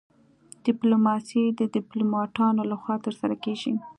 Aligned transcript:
ډیپلوماسي 0.65 1.43
د 1.59 1.61
ډیپلوماتانو 1.75 2.61
لخوا 2.71 2.95
ترسره 3.05 3.35
کیږي 3.43 3.73